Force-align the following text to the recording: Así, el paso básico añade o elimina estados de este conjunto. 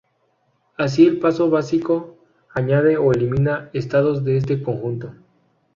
Así, 0.79 1.05
el 1.05 1.19
paso 1.19 1.51
básico 1.51 2.17
añade 2.55 2.97
o 2.97 3.11
elimina 3.11 3.69
estados 3.71 4.23
de 4.23 4.37
este 4.37 4.63
conjunto. 4.63 5.13